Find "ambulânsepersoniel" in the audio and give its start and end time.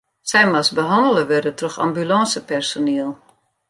1.85-3.11